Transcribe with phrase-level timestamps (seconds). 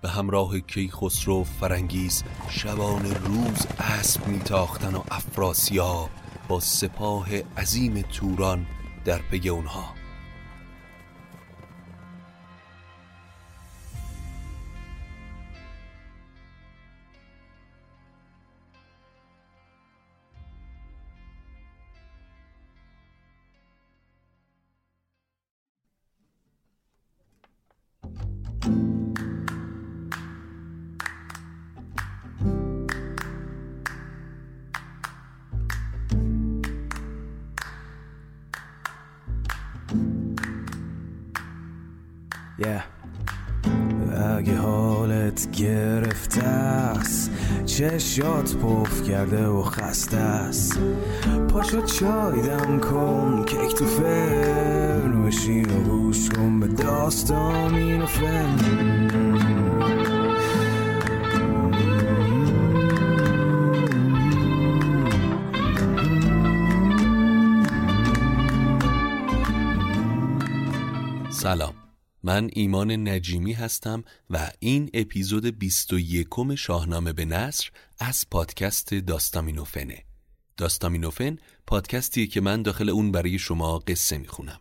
[0.00, 6.10] به همراه کیخسرو فرنگیز شبان روز اسب میتاختن و افراسیاب
[6.48, 8.66] با سپاه عظیم توران
[9.04, 10.05] در پی اونها.
[49.08, 50.80] کرده و خسته است.
[51.48, 58.56] پاشو چای دم کن کیک تو فرن بشین و گوش کن به داستان و فن.
[71.30, 71.75] سلام.
[72.26, 80.04] من ایمان نجیمی هستم و این اپیزود 21 شاهنامه به نصر از پادکست داستامینوفنه.
[80.56, 84.60] داستامینوفن پادکستیه که من داخل اون برای شما قصه می‌خونم.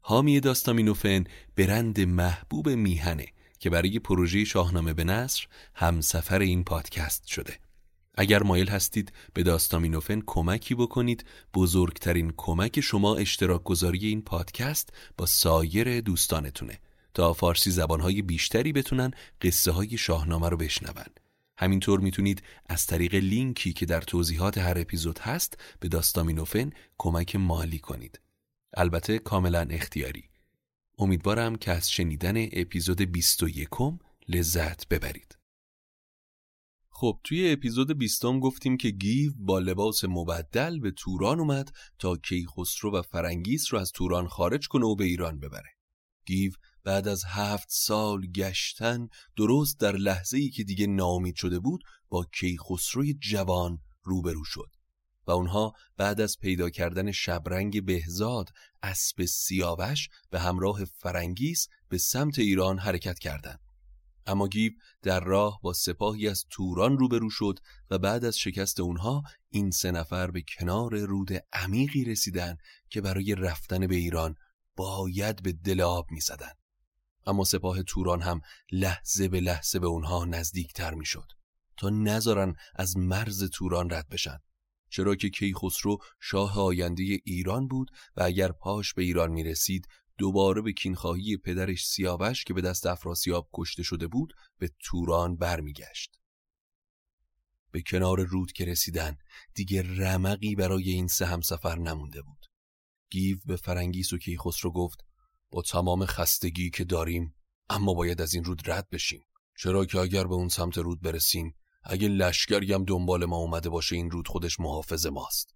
[0.00, 1.24] حامی داستامینوفن
[1.56, 3.26] برند محبوب میهنه
[3.58, 7.58] که برای پروژه شاهنامه به نصر همسفر این پادکست شده.
[8.14, 11.24] اگر مایل هستید به داستامینوفن کمکی بکنید
[11.54, 16.80] بزرگترین کمک شما اشتراک گذاری این پادکست با سایر دوستانتونه.
[17.16, 19.10] تا فارسی زبانهای بیشتری بتونن
[19.42, 21.04] قصه های شاهنامه رو بشنون.
[21.58, 27.78] همینطور می‌تونید از طریق لینکی که در توضیحات هر اپیزود هست به داستامینوفن کمک مالی
[27.78, 28.20] کنید.
[28.76, 30.24] البته کاملا اختیاری.
[30.98, 33.68] امیدوارم که از شنیدن اپیزود 21
[34.28, 35.38] لذت ببرید.
[36.90, 42.92] خب توی اپیزود بیستم گفتیم که گیو با لباس مبدل به توران اومد تا کیخسرو
[42.92, 45.76] و فرنگیس رو از توران خارج کنه و به ایران ببره.
[46.26, 46.52] گیو
[46.86, 52.26] بعد از هفت سال گشتن درست در لحظه ای که دیگه ناامید شده بود با
[52.40, 54.70] کیخسروی جوان روبرو شد
[55.26, 58.50] و اونها بعد از پیدا کردن شبرنگ بهزاد
[58.82, 63.60] اسب سیاوش به همراه فرنگیس به سمت ایران حرکت کردند.
[64.26, 67.58] اما گیو در راه با سپاهی از توران روبرو شد
[67.90, 72.56] و بعد از شکست اونها این سه نفر به کنار رود عمیقی رسیدن
[72.90, 74.34] که برای رفتن به ایران
[74.76, 76.52] باید به دل آب می زدن.
[77.26, 78.40] اما سپاه توران هم
[78.72, 81.32] لحظه به لحظه به اونها نزدیکتر می شد
[81.76, 84.38] تا نذارن از مرز توران رد بشن
[84.88, 89.88] چرا که کیخسرو شاه آینده ایران بود و اگر پاش به ایران می رسید
[90.18, 96.20] دوباره به کینخواهی پدرش سیاوش که به دست افراسیاب کشته شده بود به توران برمیگشت.
[97.70, 99.16] به کنار رود که رسیدن
[99.54, 102.46] دیگه رمقی برای این سه همسفر نمونده بود.
[103.10, 105.05] گیو به فرنگیس و کیخسرو گفت
[105.50, 107.34] با تمام خستگی که داریم
[107.68, 109.20] اما باید از این رود رد بشیم.
[109.58, 113.96] چرا که اگر به اون سمت رود برسیم اگه لشکری هم دنبال ما اومده باشه
[113.96, 115.54] این رود خودش محافظ ماست.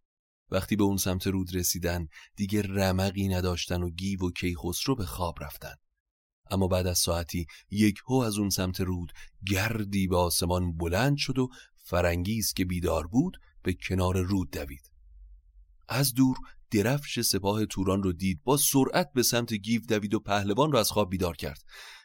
[0.50, 5.44] وقتی به اون سمت رود رسیدن دیگه رمقی نداشتن و گیو و کیخسرو به خواب
[5.44, 5.74] رفتن.
[6.50, 9.12] اما بعد از ساعتی یک هو از اون سمت رود
[9.46, 14.90] گردی به آسمان بلند شد و فرنگیز که بیدار بود به کنار رود دوید.
[15.88, 16.36] از دور
[16.70, 20.90] درفش سپاه توران رو دید با سرعت به سمت گیو دوید و پهلوان رو از
[20.90, 21.62] خواب بیدار کرد.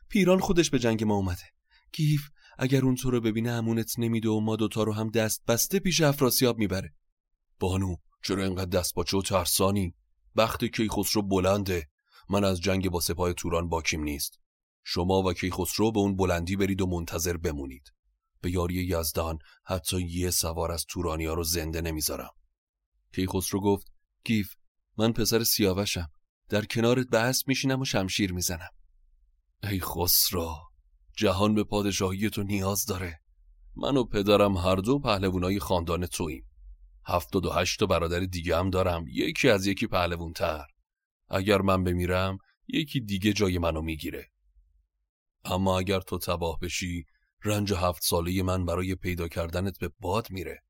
[0.09, 1.43] پیران خودش به جنگ ما اومده.
[1.93, 2.19] گیو
[2.57, 6.01] اگر اون تو رو ببینه امونت نمیده و ما دوتا رو هم دست بسته پیش
[6.01, 6.93] افراسیاب می‌بره.
[7.59, 9.95] بانو چرا اینقدر دست باچه و ترسانی
[10.37, 11.89] بخت کیخسرو بلنده.
[12.29, 14.39] من از جنگ با سپاه توران باکیم نیست.
[14.83, 17.91] شما و کیخسرو به اون بلندی برید و منتظر بمونید.
[18.41, 22.31] به یاری یزدان حتی یه سوار از تورانیا رو زنده نمی‌ذارم.
[23.15, 23.94] کیخسرو گفت
[24.25, 24.53] گیف.
[24.97, 26.09] من پسر سیاوشم.
[26.49, 28.69] در کنارت به اسب میشینم و شمشیر می‌زنم.
[29.63, 30.55] ای خسرو
[31.17, 33.19] جهان به پادشاهی تو نیاز داره.
[33.75, 36.49] من و پدرم هر دو پهلوانای خاندان توییم.
[37.07, 39.05] هفتاد و هشت تا برادر دیگه هم دارم.
[39.07, 40.65] یکی از یکی پهلوون تر
[41.29, 42.37] اگر من بمیرم
[42.67, 44.31] یکی دیگه جای منو می‌گیره.
[45.45, 47.05] اما اگر تو تباه بشی
[47.43, 50.63] رنج هفت ساله من برای پیدا کردنت به باد میره.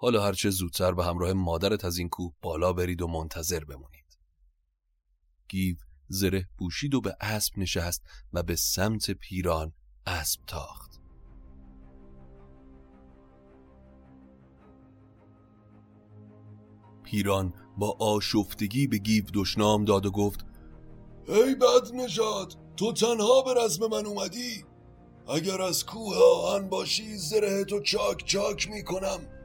[0.00, 4.18] حالا هرچه زودتر به همراه مادرت از این کوه بالا برید و منتظر بمونید.
[5.48, 5.76] گیو
[6.08, 8.02] زره پوشید و به اسب نشست
[8.32, 9.72] و به سمت پیران
[10.06, 11.00] اسب تاخت.
[17.02, 20.46] پیران با آشفتگی به گیو دشنام داد و گفت
[21.28, 24.64] ای بد نجات تو تنها به رزم من اومدی.
[25.28, 29.37] اگر از کوه آهن باشی زره تو چاک چاک می‌کنم.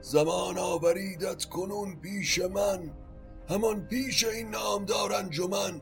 [0.00, 2.90] زمان آوریدت کنون پیش من.
[3.48, 5.80] همان پیش این نامدار انجمن.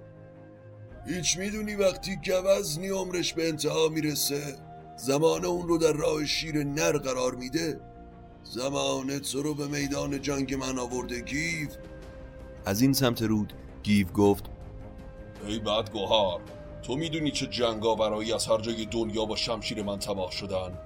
[1.06, 4.56] هیچ می‌دونی وقتی گوزنی عمرش به انتها می‌رسه
[4.96, 7.80] زمان اون رو در راه شیر نر قرار میده.
[8.44, 11.69] زمان تو رو به میدان جنگ من آورده گیو.
[12.66, 13.52] از این سمت رود
[13.82, 14.44] گیو گفت
[15.46, 16.40] ای بدگوهار
[16.82, 20.78] تو می‌دونی چه جنگاورایی از هر جای دنیا با شمشیر من تباه شدن؟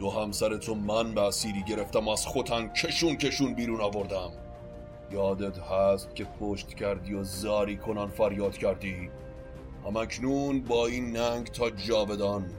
[0.00, 4.30] دو همسر تو من به اسیری گرفتم از خوتن کشون کشون بیرون آوردم.
[5.10, 9.10] یادت هست که پشت کردی و زاری کنان فریاد کردی؟
[9.86, 12.50] همکنون با این ننگ تا جاودان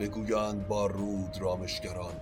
[0.00, 2.14] بگویند با رود رامشگران.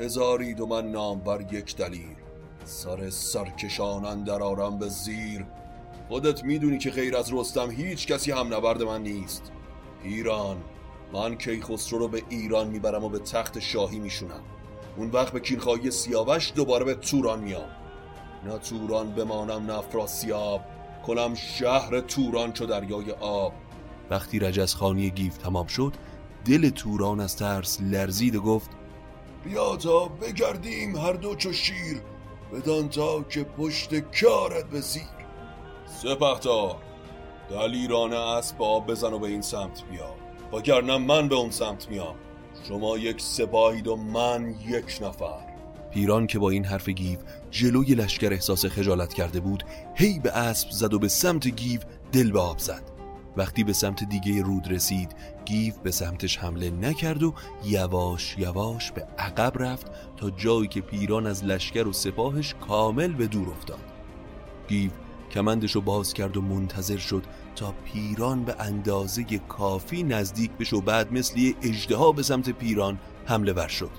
[0.00, 2.16] هزاری دو من نام بر یک دلیل
[2.64, 5.46] سر سرکشانن در آرم به زیر.
[6.08, 9.52] خودت می‌دونی که غیر از رستم هیچ کسی هم نبرد من نیست.
[10.04, 10.56] ایران
[11.12, 14.42] من کیخسرو رو به ایران می‌برم و به تخت شاهی میشونم.
[14.96, 17.70] اون وقت به کینخواهی سیاوش دوباره به توران میام.
[18.44, 20.60] نه توران بمانم نه افراسیاب.
[21.06, 23.52] کنم شهر توران چو دریای آب.
[24.10, 25.92] وقتی رجز خانی گیف تمام شد
[26.44, 28.70] دل توران از ترس لرزید و گفت
[29.44, 32.02] بیا تا بگردیم هر دو چو شیر
[32.52, 35.02] بدان تا که پشت کارت بسیر
[35.86, 36.76] سپهدار
[37.50, 42.14] دلیرانه اسب آب بزن و به این سمت بیا وگرنه من به اون سمت میام.
[42.68, 45.56] شما یک سپاهید و من یک نفر.
[45.90, 47.18] پیران که با این حرف گیو
[47.50, 49.64] جلوی لشکر احساس خجالت کرده بود
[49.94, 51.80] هی به اسب زد و به سمت گیو
[52.12, 52.82] دل به آب زد.
[53.36, 55.14] وقتی به سمت دیگه رود رسید
[55.44, 57.34] گیو به سمتش حمله نکرد و
[57.64, 63.26] یواش یواش به عقب رفت تا جایی که پیران از لشکر و سپاهش کامل به
[63.26, 63.92] دور افتاد.
[64.68, 64.90] گیو
[65.30, 67.24] کمندش رو باز کرد و منتظر شد
[67.56, 72.98] تا پیران به اندازه کافی نزدیک بشه و بعد مثل یه اژدها به سمت پیران
[73.26, 73.90] حمله ور شد.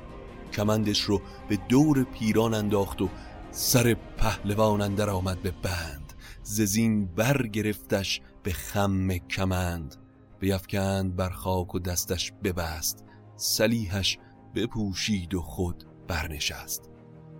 [0.53, 3.09] کمندش رو به دور پیران انداخت و
[3.51, 6.13] سر پهلوان اندر آمد به بند.
[6.43, 9.95] ززین برگرفتش به خم کمند.
[10.39, 13.03] بیفکند بر خاک و دستش ببست.
[13.35, 14.17] سلیحش
[14.55, 16.89] بپوشید و خود برنشست.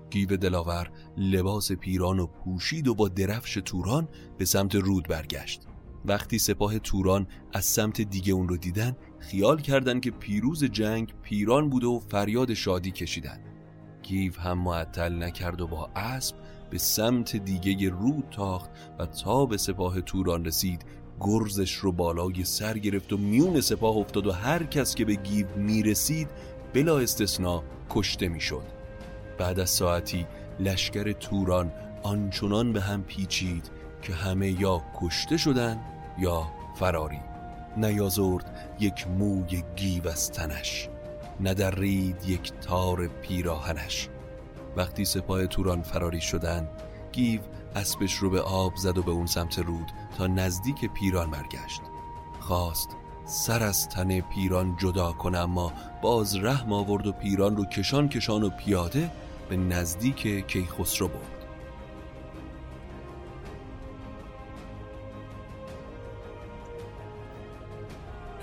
[0.09, 4.07] گیو دلاور لباس پیران و پوشید و با درفش توران
[4.38, 5.62] به سمت رود برگشت.
[6.06, 11.69] وقتی سپاه توران از سمت دیگه اون رو دیدن خیال کردن که پیروز جنگ پیران
[11.69, 13.44] بوده و فریاد شادی کشیدن.
[14.04, 16.36] گیو هم معطل نکرد و با اسب
[16.70, 20.86] به سمت دیگه رود تاخت و تا به سپاه توران رسید
[21.20, 25.48] گرزش رو بالای سر گرفت و میون سپاه افتاد و هر کس که به گیو
[25.55, 26.29] می‌رسید
[26.74, 28.76] بلا استثنا کشته می‌شد.
[29.38, 30.27] بعد از ساعتی
[30.60, 31.72] لشکر توران
[32.03, 35.79] آنچنان به هم پیچید که همه یا کشته شدن
[36.17, 37.20] یا فراری.
[37.77, 40.89] نیازرد یک موی گیو از تنش
[41.41, 44.10] ندرید یک تار پیراهنش.
[44.77, 46.70] وقتی سپاه توران فراری شدن
[47.12, 47.41] گیو
[47.75, 51.82] اسبش رو به آب زد و به اون سمت رود تا نزدیک پیران برگشت.
[52.39, 52.89] خواست
[53.25, 58.44] سر از تن پیران جدا کنه اما باز رحم آورد و پیران رو کشان کشان
[58.44, 59.12] و پیاده
[59.50, 61.46] به نزدیک کیخسرو برد.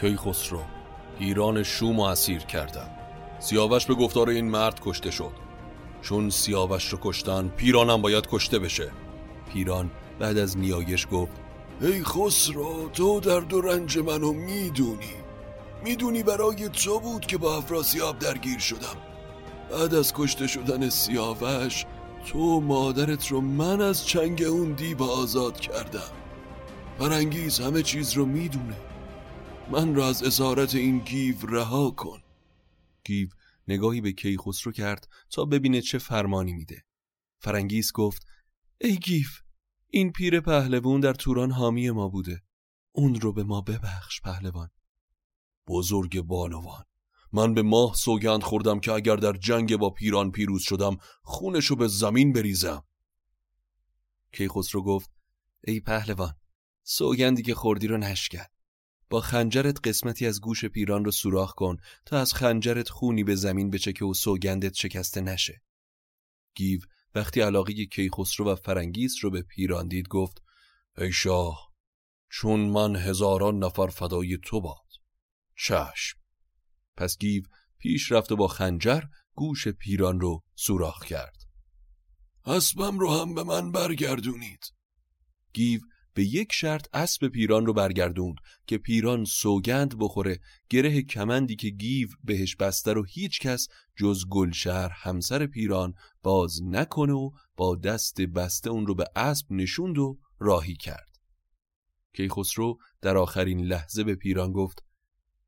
[0.00, 0.60] کیخسرو
[1.18, 2.90] ایران شوم و اسیر کردم
[3.38, 5.32] سیاوش به گفتار این مرد کشته شد.
[6.02, 8.90] چون سیاوش رو کشتن پیرانم باید کشته بشه.
[9.52, 11.32] پیران بعد از نیایش گفت
[11.80, 15.14] ای خسرو تو درد و رنج منو می‌دونی.
[15.84, 19.13] می‌دونی برای تو بود که با افراسیاب درگیر شدم.
[19.74, 21.84] بعد از کشته شدن سیاوش
[22.26, 26.10] تو مادرت رو من از چنگ اون دیب آزاد کردم.
[26.98, 28.76] فرنگیس همه چیز رو می‌دونه.
[29.70, 32.22] من را از اسارت این گیو رها کن.
[33.04, 33.28] گیو
[33.68, 36.84] نگاهی به کیخسرو کرد تا ببینه چه فرمانی میده.
[37.38, 38.26] فرنگیس گفت
[38.80, 39.40] ای گیو
[39.90, 42.42] این پیر پهلوان در توران حامی ما بوده.
[42.92, 44.70] اون رو به ما ببخش پهلوان.
[45.68, 46.84] بزرگ بانوان
[47.34, 51.88] من به ماه سوگند خوردم که اگر در جنگ با پیران پیروز شدم خونشو به
[51.88, 52.84] زمین بریزم.
[54.32, 55.10] کیخسرو گفت
[55.64, 56.34] ای پهلوان
[56.82, 58.44] سوگندی که خوردی رو نشکن
[59.10, 61.76] با خنجرت قسمتی از گوش پیران رو سوراخ کن
[62.06, 65.62] تا از خنجرت خونی به زمین بچکه و سوگندت شکسته نشه.
[66.54, 66.80] گیو
[67.14, 70.42] وقتی علاقه کیخسرو و فرنگیس رو به پیران دید گفت
[70.98, 71.72] ای شاه
[72.30, 74.88] چون من هزاران نفر فدای تو باد.
[75.56, 76.23] چشم.
[76.96, 77.42] پس گیو
[77.78, 79.02] پیش رفت و با خنجر
[79.34, 81.36] گوش پیران رو سوراخ کرد.
[82.46, 84.64] اسبم رو هم به من برگردونید.
[85.52, 85.80] گیو
[86.14, 88.36] به یک شرط اسب پیران رو برگردوند
[88.66, 94.88] که پیران سوگند بخوره گره کمندی که گیو بهش بسته رو هیچ کس جز گلشهر
[94.94, 100.76] همسر پیران باز نکنه و با دست بسته اون رو به اسب نشوند و راهی
[100.76, 101.14] کرد.
[102.16, 104.84] کیخسرو در آخرین لحظه به پیران گفت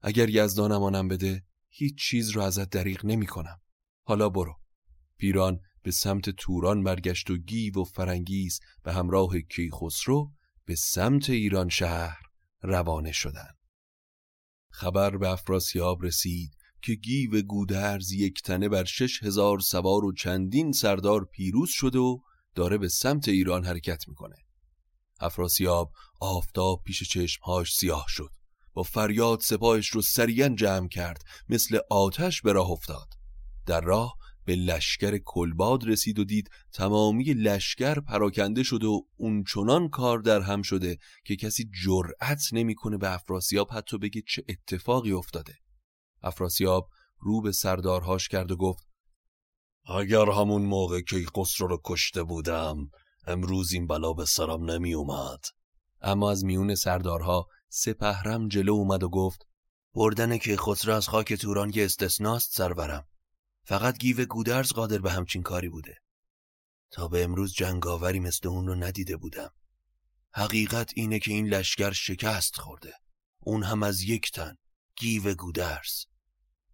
[0.08, 3.60] اگر یزدان امانم بده هیچ چیز رو ازت دریغ نمی کنم.
[4.02, 4.54] حالا برو
[5.18, 10.32] پیران به سمت توران برگشت و گیو و فرنگیز به همراه کیخسرو
[10.64, 12.18] به سمت ایران شهر
[12.62, 13.56] روانه شدند.
[14.70, 20.72] خبر به افراسیاب رسید که گیو گودرز یک تنه بر شش هزار سوار و چندین
[20.72, 22.18] سردار پیروز شده و
[22.54, 24.36] داره به سمت ایران حرکت می‌کنه.
[25.20, 28.30] افراسیاب آفتاب پیش چشمهاش سیاه شد.
[28.76, 31.22] با فریاد سپاهش رو سریعا جمع کرد.
[31.48, 33.08] مثل آتش به راه افتاد.
[33.66, 39.88] در راه به لشکر کلباد رسید و دید تمامی لشکر پراکنده شده و اون چنان
[39.88, 45.54] کار در هم شده که کسی جرأت نمی‌کنه به افراسیاب حتی بگه چه اتفاقی افتاده.
[46.22, 48.86] افراسیاب رو به سردارهاش کرد و گفت
[49.98, 52.90] اگر همون موقع که قصر رو کشته بودم
[53.26, 55.44] امروز این بلا به سرم نمی اومد
[56.00, 57.46] اما از میون سردارها
[57.78, 59.46] سپهرم جلو اومد و گفت
[59.94, 63.06] بردن کیخسرو از خاک توران که استثناست سرورم.
[63.64, 65.96] فقط گیو گودرز قادر به همچین کاری بوده.
[66.90, 69.50] تا به امروز جنگاوری مثل اون رو ندیده بودم.
[70.32, 72.94] حقیقت اینه که این لشکر شکست خورده.
[73.40, 74.56] اون هم از یک تن
[74.96, 76.04] گیو گودرز.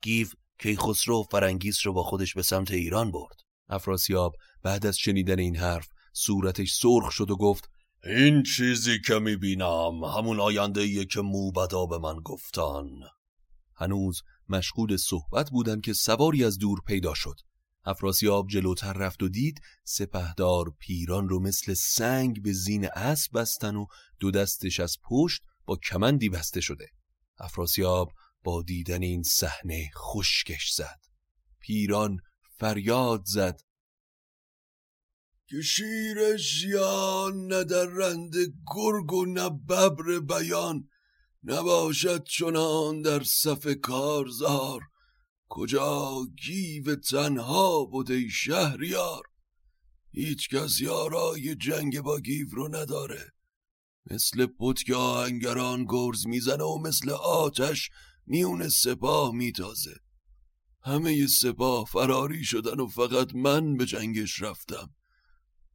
[0.02, 0.28] گیو
[0.58, 3.36] که خسرو و فرنگیس رو با خودش به سمت ایران برد.
[3.68, 7.71] افراسیاب بعد از شنیدن این حرف صورتش سرخ شد و گفت
[8.04, 12.86] این چیزی که می‌بینم همون آینده که موبدا به من گفتن.
[13.76, 17.40] هنوز مشغول صحبت بودن که سواری از دور پیدا شد.
[17.84, 23.86] افراسیاب جلوتر رفت و دید سپهدار پیران رو مثل سنگ به زین اسب بستن و
[24.20, 26.90] دو دستش از پشت با کمندی بسته شده.
[27.38, 28.12] افراسیاب
[28.44, 31.00] با دیدن این صحنه خشکش زد.
[31.60, 32.16] پیران
[32.58, 33.60] فریاد زد.
[35.52, 38.34] که شیرش یا ندرند
[38.74, 40.88] گرگ و نه ببر بیان
[41.44, 44.80] نباشد چنان در صف کارزار.
[45.48, 49.22] کجا گیو تنها بوده شهریار؟
[50.12, 53.32] هیچ کس یارای جنگ با گیو رو نداره.
[54.10, 57.90] مثل پتک آهنگران گرز می‌زنه و مثل آتش
[58.26, 59.94] میون سپاه میتازه.
[60.82, 64.94] همه سپاه فراری شدن و فقط من به جنگش رفتم.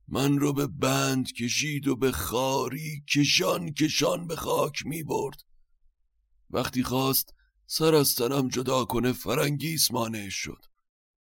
[0.08, 5.44] من رو به بند کشید و به خاری کشان کشان به خاک می برد.
[6.50, 7.34] وقتی خواست
[7.66, 10.66] سر از تنم جدا کنه فرنگیس مانع شد.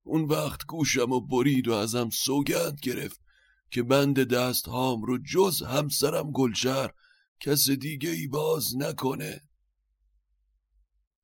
[0.04, 3.22] اون وقت گوشم و برید و ازم سوگند گرفت
[3.72, 6.92] که بند دست هام رو جز همسرم گلشر
[7.40, 9.42] کس دیگه ای باز نکنه.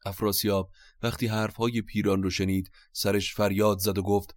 [0.05, 0.71] افراسیاب
[1.03, 4.35] وقتی حرفهای پیران رو شنید سرش فریاد زد و گفت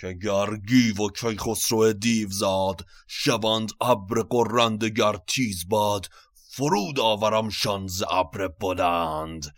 [0.00, 6.08] که گرگی و کی خسرو دیو زاد شوند ابر قرند گر تیز باد
[6.50, 9.54] فرود آورم شانز ابر بلند.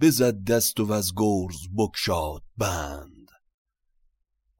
[0.00, 3.28] بزد دست و از گرز بکشاد بند.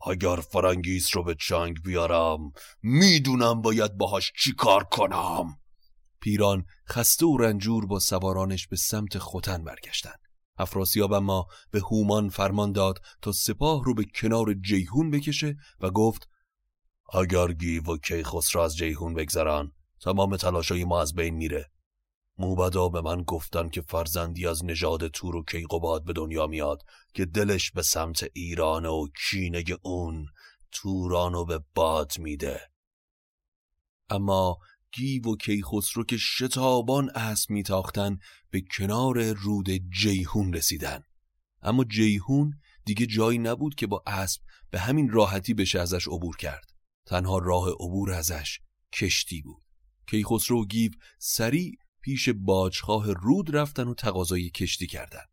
[0.06, 2.52] اگر فرنگیس رو به چنگ بیارم
[2.82, 5.58] می‌دونم باید باهاش چی کار کنم.
[6.20, 10.14] پیران خسته و رنجور با سوارانش به سمت خوتن برگشتن
[10.58, 16.28] افراسیاب اما به هومان فرمان داد تا سپاه رو به کنار جیهون بکشه و گفت
[17.14, 21.70] اگر گیو و کیخسرو از جیهون بگذرن تمام تلاشای ما از بین میره.
[22.38, 26.82] موبدا به من گفتن که فرزندی از نژاد تور و کیقوباد به دنیا میاد
[27.14, 30.26] که دلش به سمت ایران و کینه اون
[30.72, 32.60] تورانو به باد میده.
[34.10, 34.58] اما
[34.94, 38.18] گیو و کیخسرو که شتابان اسب میتاختن
[38.50, 39.70] به کنار رود
[40.00, 41.04] جیهون رسیدن.
[41.62, 46.70] اما جیهون دیگه جایی نبود که با اسب به همین راحتی بشه ازش عبور کرد.
[47.06, 48.60] تنها راه عبور ازش
[48.92, 49.64] کشتی بود.
[50.06, 55.24] کیخسرو و گیو سریع پیش باجخواه رود رفتن و تقاضای کشتی کردن.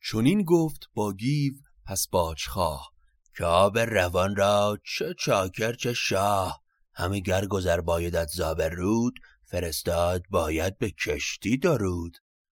[0.00, 1.52] چونین گفت با گیو
[1.84, 2.92] پس باجخواه.
[3.36, 6.67] که آب روان را چه چاکر چه شاه.
[6.98, 9.14] همه گر گذر بایدت زابر رود
[9.44, 12.16] فرستاد باید به کشتی درود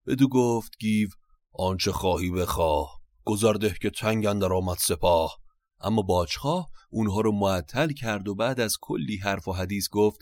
[0.07, 1.09] بدو گفت گیو
[1.52, 3.00] آنچه خواهی بخواه.
[3.25, 5.38] گذرده که تنگ اندر آمد سپاه.
[5.80, 10.21] اما باجخواه اونها رو معطل کرد و بعد از کلی حرف و حدیث گفت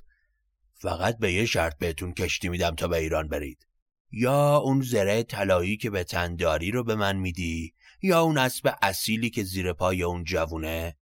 [0.74, 3.66] فقط به یه شرط بهتون کشتی میدم تا به ایران برید.
[4.10, 9.30] یا اون زره طلایی که به تنداری رو به من میدی یا اون اسب اصیلی
[9.30, 10.96] که زیر پای اون جوونه؟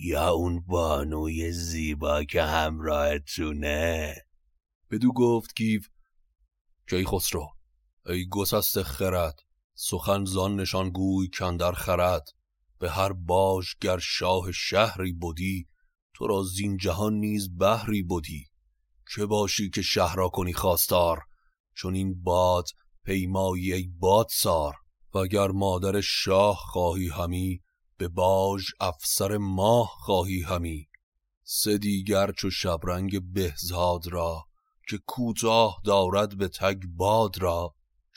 [0.00, 4.14] یا اون بانوی زیبا که همراهتونه؟
[4.90, 5.80] بدو گفت گیو
[6.90, 7.48] کی خسرو.
[8.06, 9.40] ای گسست خرد
[9.74, 12.28] سخن زان نشان گوی کندر خرد.
[12.78, 15.68] به هر باش گر شاه شهری بودی
[16.14, 18.46] تو را زین جهان نیز بهری بودی
[19.14, 21.22] که باشی که شهر را کنی خواستار؟
[21.74, 22.68] چون این باد
[23.04, 24.74] پیمایی ای باد سار
[25.14, 27.62] و اگر مادر شاه خواهی همی
[27.98, 30.88] به باج افسر ماه خواهی همی
[31.44, 34.46] سه دیگر چو شبرنگ بهزاد را
[34.88, 37.74] که کوتاه دارد به تگ باد را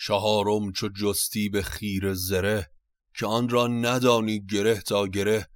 [0.07, 2.71] چهارم چو جستی به خیر زره
[3.17, 5.47] که آن را ندانی گره تا گره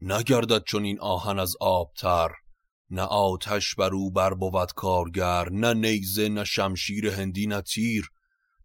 [0.00, 2.30] نگردد چون این آهن از آبتر
[2.90, 8.08] نه آتش بر او بر بود کارگر نه نیزه نه شمشیر هندی نه تیر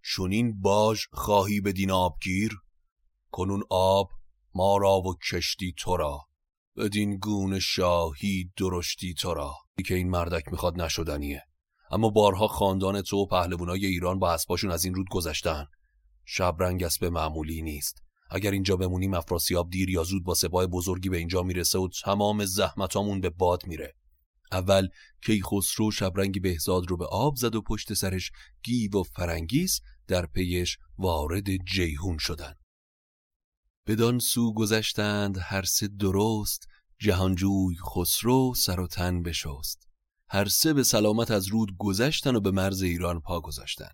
[0.01, 2.57] چون این باج خواهی بدین آبگیر؟
[3.31, 4.09] کنون آب
[4.57, 6.19] ما را و کشتی تو را.
[6.77, 9.55] بدین گونه شاهی درشتی تو را.
[9.85, 11.43] که این مردک می‌خواد نشدنیه.
[11.91, 15.65] اما بارها خاندان تو و پهلوانای ایران با اسباشون از این رود گذشتن.
[16.25, 18.01] شبرنگ اسب معمولی نیست.
[18.31, 22.45] اگر اینجا بمونیم افراسیاب دیر یا زود با سپاه بزرگی به اینجا می‌رسه و تمام
[22.45, 23.93] زحمتامون به باد میره.
[24.51, 24.87] اول
[25.25, 28.31] کیخسرو شبرنگ بهزاد رو به آب زد و پشت سرش
[28.63, 32.53] گیو و فرنگیس در پیش وارد جیهون شدن.
[33.87, 36.67] بدان سو گذشتند هر سه درست
[36.99, 39.87] جهانجوی خسرو سر و تن بشست.
[40.29, 43.89] هر سه به سلامت از رود گذشتن و به مرز ایران پا گذاشتن.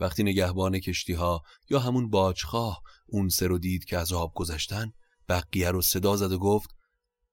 [0.00, 4.92] وقتی نگهبان کشتی ها یا همون باجخواه اون سه رو دید که از آب گذشتن
[5.28, 6.70] بقیه رو صدا زد و گفت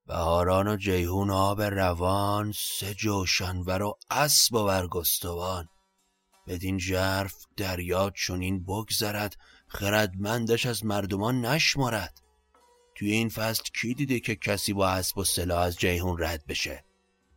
[0.08, 5.68] بهاران و جیهون آب روان سه جوشنور و اسب و برگستوان.
[6.48, 9.36] بدین جرف دریا چونین بگذرد
[9.74, 12.22] خردمندش از مردمان نشمارد.
[12.96, 16.86] توی این فصل کی دیده که کسی با اسب و سلاح از جیهون رد بشه؟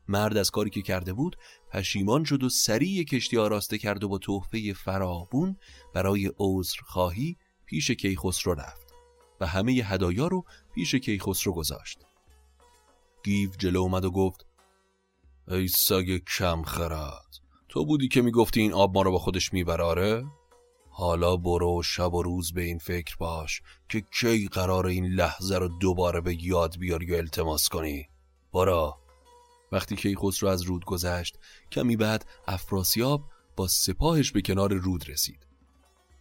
[0.08, 1.36] مرد از کاری که کرده بود
[1.72, 5.56] پشیمان شد و سریع کشتی آراسته کرد و با تحفه فرابون
[5.94, 8.94] برای عذر خواهی پیش کیخسرو رفت
[9.40, 10.44] و همه هدایا رو
[10.74, 11.98] پیش کیخسرو گذاشت.
[13.24, 14.46] گیو جلو اومد و گفت
[15.48, 20.24] ای سگ کم خرد تو بودی که می‌گفتی این آب ما رو با خودش میبراره؟
[20.98, 25.68] حالا برو شب و روز به این فکر باش که کی قرار این لحظه رو
[25.68, 28.08] دوباره به یاد بیاری و التماس کنی.
[28.52, 28.96] برو.
[29.72, 31.38] وقتی کیخسرو رو از رود گذشت
[31.72, 33.24] کمی بعد افراسیاب
[33.56, 35.46] با سپاهش به کنار رود رسید.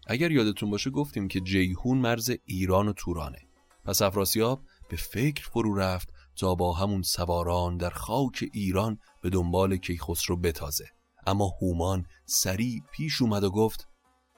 [0.07, 3.41] اگر یادتون باشه گفتیم که جیهون مرز ایران و تورانه.
[3.85, 9.77] پس افراسیاب به فکر فرو رفت تا با همون سواران در خاک ایران به دنبال
[9.77, 10.85] کیخسرو بتازه.
[11.27, 13.87] اما هومان سریع پیش اومد و گفت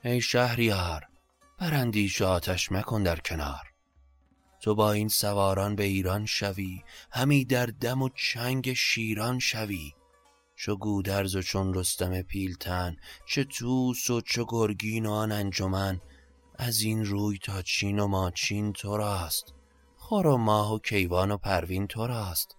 [0.07, 1.07] ای شهریار
[1.59, 3.73] براندیش آتش مکن در کنار.
[4.61, 9.93] تو با این سواران به ایران شوی همی در دم و چنگ شیران شوی.
[10.55, 16.01] چو گودرز و چون رستم پیلتن چه توس و چه گرگین و آن انجمن
[16.55, 19.53] از این روی تا چین و ماچین تو راست.
[19.95, 22.55] خور و ماه و کیوان و پروین تو راست.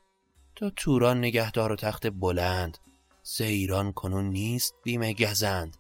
[0.57, 2.79] تو توران نگهدار و تخت بلند
[3.23, 5.77] ز ایران کنون نیست بیم گزند.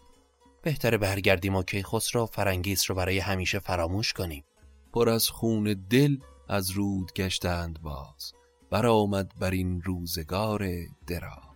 [0.69, 4.45] بهتر برگردیم و کیخسرو و فرنگیس رو برای همیشه فراموش کنیم.
[4.93, 6.17] پر از خون دل
[6.49, 8.33] از رود گشتند باز.
[8.71, 10.69] برآمد بر این روزگار
[11.07, 11.48] دراز.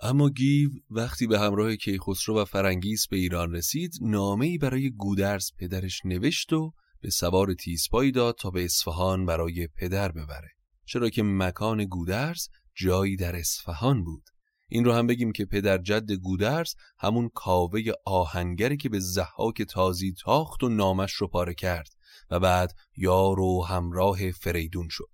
[0.00, 6.00] اما گیو وقتی به همراه کیخسرو و فرنگیس به ایران رسید نامه‌ای برای گودرز پدرش
[6.04, 10.48] نوشت و به سوار تیزپایی داد تا به اصفهان برای پدر ببره.
[10.84, 14.22] چرا که مکان گودرز جایی در اصفهان بود.
[14.68, 20.12] این رو هم بگیم که پدر جد گودرز همون کاوه آهنگری که به زحاک تازی
[20.12, 21.88] تاخت و نامش رو پاره کرد
[22.30, 25.10] و بعد یار و همراه فریدون شد.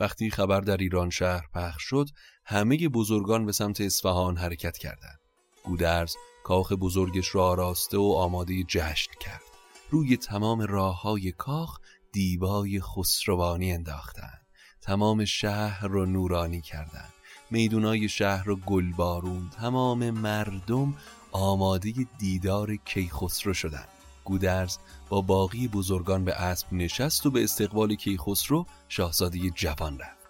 [0.00, 2.08] وقتی خبر در ایران شهر پخش شد
[2.44, 5.20] همه بزرگان به سمت اصفهان حرکت کردند.
[5.64, 9.42] گودرز کاخ بزرگش را آراسته و آماده جشن کرد.
[9.90, 11.78] روی تمام راه های کاخ
[12.12, 14.46] دیبای خسروانی انداختند.
[14.80, 17.12] تمام شهر را نورانی کردند.
[17.50, 19.50] میدونای شهر را گلبارون.
[19.50, 20.94] تمام مردم
[21.32, 23.91] آماده دیدار کیخسرو شدند.
[24.24, 30.22] گودرز با باقی بزرگان به اسب نشست و به استقبال کیخسرو شاهزاده جوان رفت.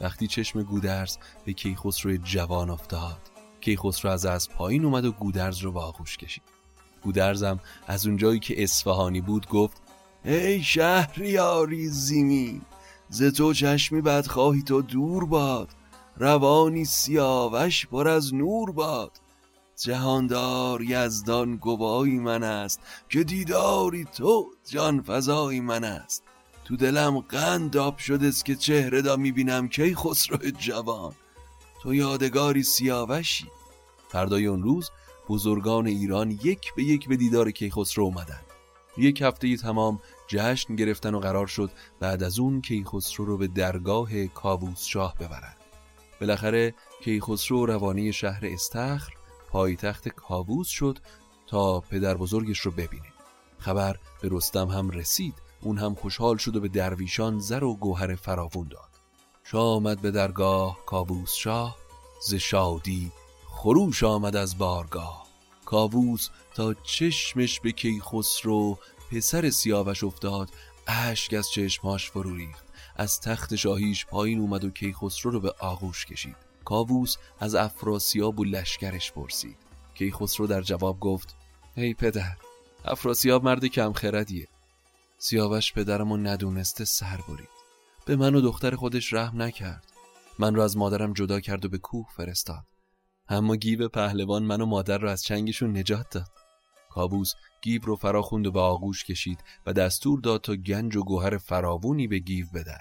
[0.00, 3.20] وقتی چشم گودرز به کیخسرو جوان افتاد
[3.60, 6.42] کیخسرو از اسب پایین اومد و گودرز رو با آغوش کشید.
[7.02, 9.82] گودرزم از اونجایی که اصفهانی بود گفت
[10.24, 12.60] ای شهریاری زیمی
[13.08, 15.68] ز تو چشمی بدخواهی تو دور باد
[16.16, 19.20] روانی سیاوش پر از نور باد.
[19.76, 26.22] جهاندار یزدان گواهی من است که دیداری تو جان فضای من است.
[26.64, 31.12] تو دلم قند آب شده است که چهره دا می‌بینم کی خسرو جوان؟
[31.82, 33.46] تو یادگاری سیاوشی.
[34.08, 34.90] فردای اون روز
[35.28, 38.40] بزرگان ایران یک به یک به دیدار کیخسرو اومدن.
[38.96, 44.26] یک هفته تمام جشن گرفتن و قرار شد بعد از اون کیخسرو رو به درگاه
[44.26, 45.54] کاووس شاه ببرن.
[46.20, 49.12] بالاخره کیخسرو روانی شهر استخر
[49.54, 50.98] پایتخت کاووس شد
[51.46, 53.12] تا پدر بزرگش رو ببینه.
[53.58, 55.34] خبر به رستم هم رسید.
[55.60, 58.90] اون هم خوشحال شد و به درویشان زر و گوهر فراوون داد.
[59.44, 61.76] شاه آمد به درگاه کاووس شاه.
[62.28, 63.12] ز شادی
[63.46, 65.26] خروش آمد از بارگاه.
[65.64, 68.78] کاووس تا چشمش به کیخسرو
[69.10, 70.50] پسر سیاوش افتاد.
[70.86, 72.64] اشک از چشمهاش فرو ریخت.
[72.96, 76.43] از تخت شاهیش پایین اومد و کیخسرو رو به آغوش کشید.
[76.64, 79.56] کاووس از افراسیاب و لشکرش پرسید.
[79.94, 81.36] کیخسرو در جواب گفت
[81.76, 82.36] ای پدر
[82.84, 84.48] افراسیاب مرد کم خردیه.
[85.18, 87.48] سیاوش پدرمو ندونسته سر برید.
[88.06, 89.92] به من و دختر خودش رحم نکرد.
[90.38, 92.64] من رو از مادرم جدا کرد و به کوه فرستاد.
[93.28, 96.30] اما گیو پهلوان من و مادر رو از چنگشون نجات داد.
[96.90, 101.02] کاووس گیو رو فرا خوند و به آغوش کشید و دستور داد تا گنج و
[101.02, 102.80] گوهر فراوونی به گیو بدن.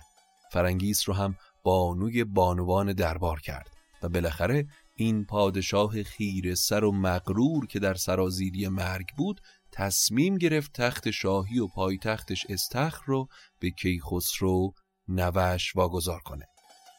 [0.51, 3.72] فرنگیس رو هم بانوی بانوان دربار کرد.
[4.03, 10.71] و بالاخره این پادشاه خیر سر و مغرور که در سرازیری مرگ بود تصمیم گرفت
[10.73, 13.27] تخت شاهی و پایتختش استخر رو
[13.59, 14.73] به کیخسرو
[15.07, 16.45] نوش واگذار کنه.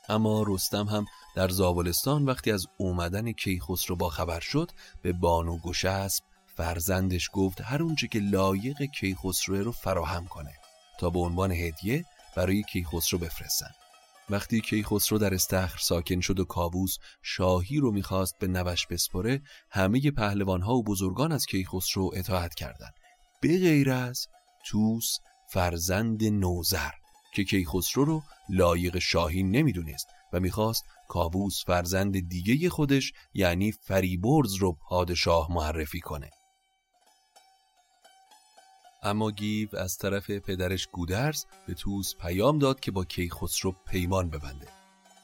[0.09, 1.05] اما رستم هم
[1.37, 4.71] در زابلستان وقتی از اومدن کیخسرو با خبر شد
[5.03, 6.25] به بانو گشسب
[6.57, 10.53] فرزندش گفت هر اونچه که لایق کیخسرو رو فراهم کنه
[11.01, 12.05] تا به عنوان هدیه
[12.37, 13.84] برای کیخسرو بفرستن.
[14.31, 20.11] وقتی کیخسرو در استخر ساکن شد و کاووس شاهی رو می‌خواست به نوش بسپره همه
[20.11, 22.95] پهلوانها و بزرگان از کیخسرو اطاعت کردند.
[23.41, 24.27] به غیر از
[24.67, 25.19] توس
[25.51, 26.91] فرزند نوزر
[27.35, 34.73] که کیخسرو رو لایق شاهی نمی‌دونست و می‌خواست کاووس فرزند دیگه خودش یعنی فریبرز رو
[34.89, 36.31] پادشاه معرفی کنه.
[39.05, 44.69] اما گیو از طرف پدرش گودرز به توس پیام داد که با کیخسرو پیمان ببنده.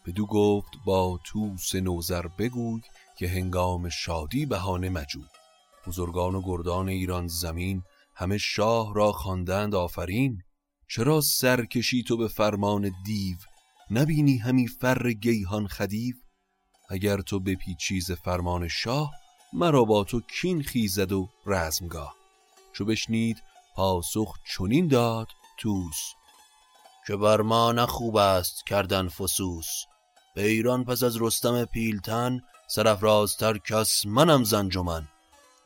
[0.06, 2.80] بدو گفت با توس نوزر بگوی
[3.18, 5.20] که هنگام شادی بهانه مجو.
[5.86, 7.82] بزرگان و گردان ایران زمین
[8.14, 10.42] همه شاه را خواندند آفرین.
[10.88, 13.36] چرا سرکشی تو به فرمان دیو؟
[13.90, 16.14] نبینی همی فر گیهان خدیو؟
[16.90, 19.10] اگر تو به چیز فرمان شاه
[19.52, 22.14] مرا با تو کین خیزد و رزمگاه.
[22.72, 23.42] چو بشنید
[23.80, 25.26] پاسخ چنین داد
[25.58, 25.96] توس
[27.06, 29.66] که بر ما نخوب است کردن فسوس
[30.34, 35.08] به ایران پس از رستم پیلتن سرفرازتر کس منم زنجمن.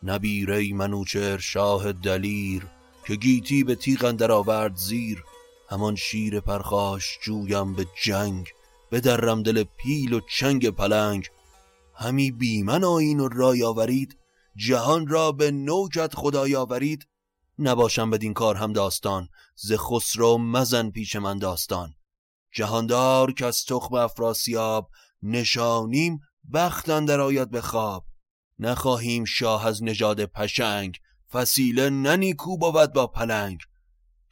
[0.03, 2.67] نبیره منوچر شاه دلیر
[3.07, 5.25] که گیتی به تیغ اندر آورد زیر.
[5.71, 8.47] همان شیر پرخاش جویم به جنگ
[8.93, 11.29] بدرم دل پیل و چنگ پلنگ.
[11.95, 14.17] همی بیمن آین و رای آورید
[14.57, 17.07] جهان را به نوکت خدای آورید.
[17.59, 21.95] نباشم بدین کار هم داستان ز خسرو مزن پیش من داستان.
[22.53, 24.91] جهاندار که از تخم افراسیاب
[25.23, 26.21] نشانیم
[26.53, 28.07] بخت اندر آید به خواب.
[28.59, 30.99] نخواهیم شاه از نژاد پشنگ
[31.33, 33.59] فسیله ننیکو بود با پلنگ.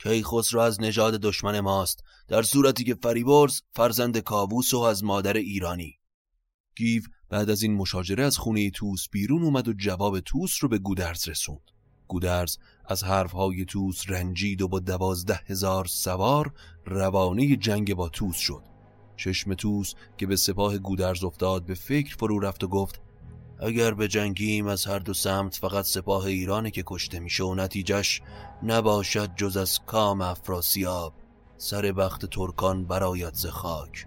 [0.02, 5.37] کی خسرو از نژاد دشمن ماست در صورتی که فریبرز فرزند کاووس و از مادر
[5.37, 5.98] ایرانی.
[6.76, 10.78] گیو بعد از این مشاجره از خونه توس بیرون اومد و جواب توس رو به
[10.78, 11.70] گودرز رسوند.
[12.08, 16.53] گودرز از حرفهای توس رنجید و با دوازده هزار سوار
[16.85, 18.62] روانه جنگ با توس شد.
[19.16, 23.01] چشم توس که به سپاه گودرز افتاد به فکر فرو رفت و گفت
[23.61, 28.23] اگر به جنگیم از هر دو سمت فقط سپاه ایرانه که کشته میشه و نتیجهش
[28.62, 31.14] نباشد جز از کام افراسیاب
[31.57, 34.07] سر بخت ترکان برایت ز خاک.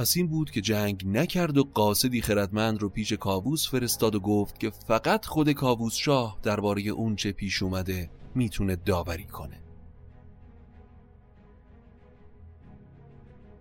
[0.00, 4.60] پس این بود که جنگ نکرد و قاصدی خردمند رو پیش کاووس فرستاد و گفت
[4.60, 9.62] که فقط خود کاووس شاه درباره اون چه پیش اومده می‌تونه داوری کنه.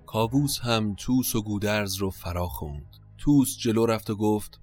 [0.05, 2.97] کاووس هم توس و گودرز رو فرا خوند.
[3.17, 4.59] توس جلو رفت و گفت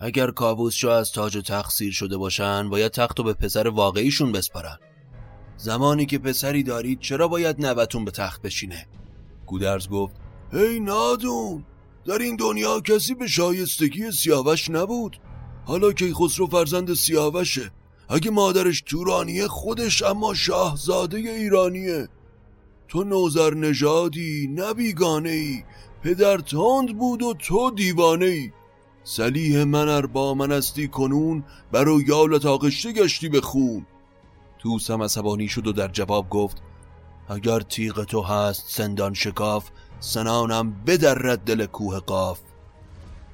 [0.00, 4.78] اگر کاووس شاه از تاج تقصیر شده باشن باید تخت و به پسر واقعیشون بسپارن.
[5.56, 8.86] زمانی که پسری دارید چرا باید نوتون به تخت بشینه؟
[9.46, 10.23] گودرز گفت
[10.54, 11.64] ای نادون
[12.06, 15.16] در این دنیا کسی به شایستگی سیاوش نبود.
[15.64, 17.70] حالا که خسرو فرزند سیاوشه.
[18.08, 22.08] اگه مادرش تورانیه خودش اما شاهزاده ایرانیه.
[22.88, 25.62] تو نوزر نژادی نبیگانه ای
[26.02, 28.50] پدر تند بود و تو دیوانه ای
[29.04, 33.86] سلیح من ار با من استی کنون برو یالت آغشته گشتی به خون.
[34.58, 36.62] توسم عصبانی شد و در جواب گفت
[37.28, 39.70] اگر تیغ تو هست سندان شکاف
[40.04, 42.40] سنانم بدرد دل کوه قاف.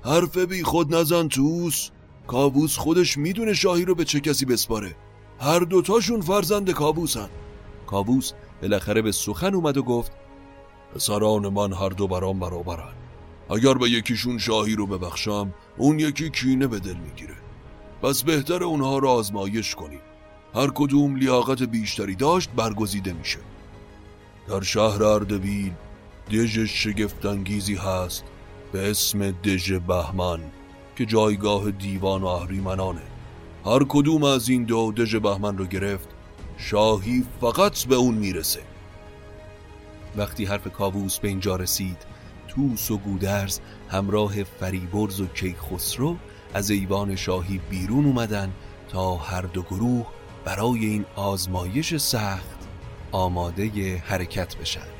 [0.05, 1.91] حرف بی خود نزن توس.
[2.27, 4.97] کابوس خودش می‌دونه شاهی رو به چه کسی بسپاره.
[5.41, 7.29] هر دوتاشون فرزند کابوسن.
[7.87, 10.13] کابوس بالاخره به سخن اومد و گفت
[10.95, 12.95] پسران من هر دو برام برابرن.
[13.51, 17.37] اگر به یکیشون شاهی رو ببخشم اون یکی کینه به دل می‌گیره.
[18.03, 20.01] پس بهتر اونها رو آزمایش کنیم.
[20.55, 23.39] هر کدوم لیاقت بیشتری داشت برگزیده میشه.
[24.49, 25.73] در شهر اردبیل
[26.31, 28.25] دژ شگفتانگیزی هست
[28.73, 30.41] به اسم دژ بهمن
[30.97, 33.03] که جایگاه دیوان و اهریمنانه.
[33.67, 36.09] هر کدوم از این دو دژ بهمن رو گرفت
[36.57, 38.61] شاهی فقط به اون می‌رسه.
[40.17, 41.99] وقتی حرف کاووس به اینجا رسید
[42.49, 46.17] توس و گودرز همراه فریبرز و کیخسرو
[46.55, 48.53] از ایوان شاهی بیرون اومدن
[48.89, 50.07] تا هر دو گروه
[50.45, 52.59] برای این آزمایش سخت
[53.13, 55.00] آماده حرکت بشن.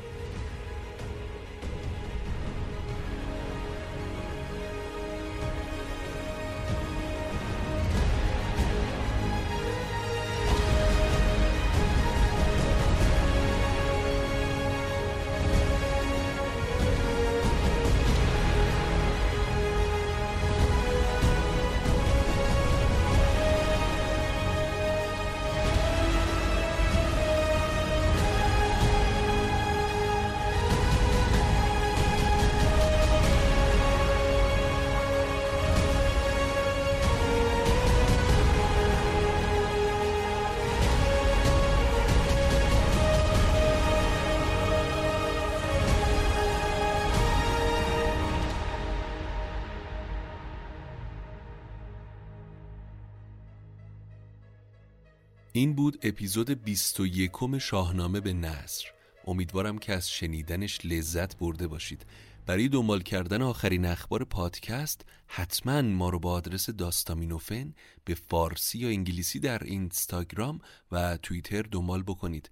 [55.53, 58.85] این بود اپیزود 21 شاهنامه به نصر
[59.27, 62.05] امیدوارم که از شنیدنش لذت برده باشید.
[62.45, 67.73] برای دنبال کردن آخرین اخبار پادکست حتما ما رو با آدرس داستامینوفن
[68.05, 70.59] به فارسی یا انگلیسی در اینستاگرام
[70.91, 72.49] و توییتر دنبال بکنید.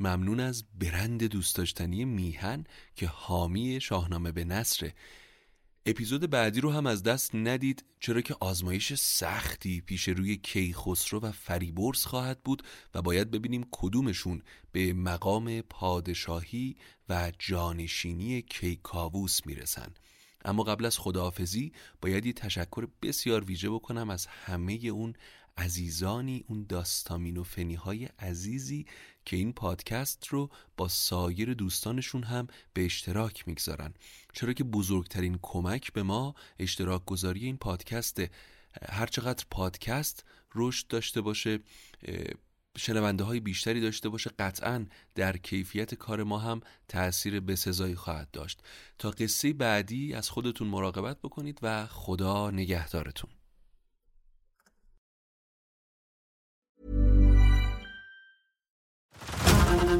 [0.00, 2.64] ممنون از برند دوست داشتنی میهن
[2.96, 4.94] که حامی شاهنامه به نصره
[5.90, 11.32] اپیزود بعدی رو هم از دست ندید چرا که آزمایش سختی پیش روی کیخسرو و
[11.32, 12.62] فریبرز خواهد بود
[12.94, 16.76] و باید ببینیم کدومشون به مقام پادشاهی
[17.08, 19.94] و جانشینی کیکاووس می‌رسن.
[20.44, 25.12] اما قبل از خداحافظی باید یه تشکر بسیار ویژه بکنم از همه اون
[25.56, 28.86] عزیزانی اون داستامین و فنی های عزیزی
[29.24, 33.94] که این پادکست رو با سایر دوستانشون هم به اشتراک می‌گذارن.
[34.32, 38.22] چرا که بزرگترین کمک به ما اشتراک گذاری این پادکست
[38.88, 41.58] هرچقدر پادکست رشد داشته باشه
[42.78, 48.62] شنونده های بیشتری داشته باشه قطعا در کیفیت کار ما هم تاثیر بسزایی خواهد داشت.
[48.98, 53.30] تا قصه بعدی از خودتون مراقبت بکنید و خدا نگهدارتون.